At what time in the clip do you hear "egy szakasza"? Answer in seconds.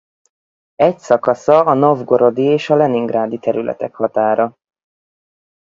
0.75-1.63